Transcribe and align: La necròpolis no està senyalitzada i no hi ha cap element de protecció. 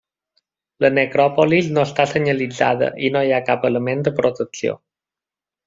La 0.85 0.89
necròpolis 0.93 1.69
no 1.75 1.83
està 1.89 2.07
senyalitzada 2.13 2.89
i 3.09 3.13
no 3.17 3.23
hi 3.29 3.35
ha 3.37 3.43
cap 3.53 3.71
element 3.73 4.03
de 4.09 4.15
protecció. 4.23 4.75